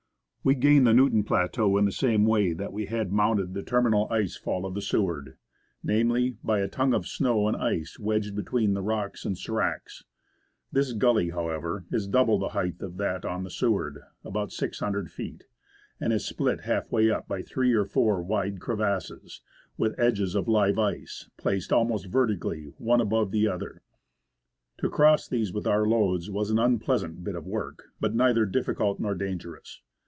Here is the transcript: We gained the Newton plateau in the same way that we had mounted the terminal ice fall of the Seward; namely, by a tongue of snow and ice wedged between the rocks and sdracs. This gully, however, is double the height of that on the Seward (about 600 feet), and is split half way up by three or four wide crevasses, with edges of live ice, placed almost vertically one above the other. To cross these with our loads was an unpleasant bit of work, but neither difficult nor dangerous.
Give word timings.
We 0.43 0.55
gained 0.55 0.87
the 0.87 0.93
Newton 0.95 1.23
plateau 1.23 1.77
in 1.77 1.85
the 1.85 1.91
same 1.91 2.25
way 2.25 2.53
that 2.53 2.73
we 2.73 2.87
had 2.87 3.11
mounted 3.11 3.53
the 3.53 3.61
terminal 3.61 4.07
ice 4.09 4.35
fall 4.35 4.65
of 4.65 4.73
the 4.73 4.81
Seward; 4.81 5.37
namely, 5.83 6.39
by 6.43 6.61
a 6.61 6.67
tongue 6.67 6.95
of 6.95 7.05
snow 7.05 7.47
and 7.47 7.55
ice 7.55 7.99
wedged 7.99 8.35
between 8.35 8.73
the 8.73 8.81
rocks 8.81 9.23
and 9.23 9.35
sdracs. 9.35 10.03
This 10.71 10.93
gully, 10.93 11.29
however, 11.29 11.85
is 11.91 12.07
double 12.07 12.39
the 12.39 12.49
height 12.57 12.81
of 12.81 12.97
that 12.97 13.23
on 13.23 13.43
the 13.43 13.51
Seward 13.51 13.99
(about 14.25 14.51
600 14.51 15.11
feet), 15.11 15.43
and 15.99 16.11
is 16.11 16.25
split 16.25 16.61
half 16.61 16.91
way 16.91 17.11
up 17.11 17.27
by 17.27 17.43
three 17.43 17.73
or 17.73 17.85
four 17.85 18.23
wide 18.23 18.59
crevasses, 18.59 19.41
with 19.77 19.93
edges 19.99 20.33
of 20.33 20.47
live 20.47 20.79
ice, 20.79 21.29
placed 21.37 21.71
almost 21.71 22.07
vertically 22.07 22.73
one 22.79 22.99
above 22.99 23.29
the 23.29 23.47
other. 23.47 23.83
To 24.79 24.89
cross 24.89 25.27
these 25.27 25.53
with 25.53 25.67
our 25.67 25.85
loads 25.85 26.31
was 26.31 26.49
an 26.49 26.57
unpleasant 26.57 27.23
bit 27.23 27.35
of 27.35 27.45
work, 27.45 27.89
but 27.99 28.15
neither 28.15 28.47
difficult 28.47 28.99
nor 28.99 29.13
dangerous. 29.13 29.81